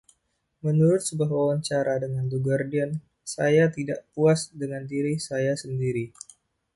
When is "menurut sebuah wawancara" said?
0.65-1.95